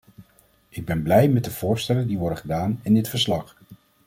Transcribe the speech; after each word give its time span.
Ik 0.69 0.85
ben 0.85 1.03
blij 1.03 1.27
met 1.29 1.43
de 1.43 1.51
voorstellen 1.51 2.07
die 2.07 2.17
worden 2.17 2.37
gedaan 2.37 2.79
in 2.83 2.93
dit 2.93 3.09
verslag. 3.09 3.57